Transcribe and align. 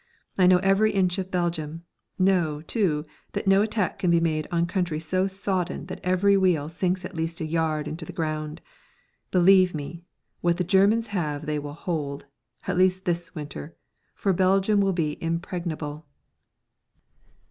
I 0.35 0.47
know 0.47 0.57
every 0.63 0.91
inch 0.93 1.19
of 1.19 1.29
Belgium; 1.29 1.83
know, 2.17 2.63
too, 2.63 3.05
that 3.33 3.45
no 3.45 3.61
attack 3.61 3.99
can 3.99 4.09
be 4.09 4.19
made 4.19 4.47
on 4.51 4.65
country 4.65 4.99
so 4.99 5.27
sodden 5.27 5.85
that 5.85 5.99
every 6.03 6.35
wheel 6.35 6.69
sinks 6.69 7.05
at 7.05 7.13
least 7.13 7.39
a 7.39 7.45
yard 7.45 7.87
into 7.87 8.03
the 8.03 8.11
ground. 8.11 8.61
Believe 9.29 9.75
me, 9.75 10.03
what 10.39 10.57
the 10.57 10.63
Germans 10.63 11.09
have 11.13 11.45
they 11.45 11.59
will 11.59 11.73
hold 11.75 12.25
at 12.65 12.79
least 12.79 13.05
this 13.05 13.35
winter. 13.35 13.75
For 14.15 14.33
Belgium 14.33 14.81
will 14.81 14.91
be 14.91 15.23
impregnable!" 15.23 16.07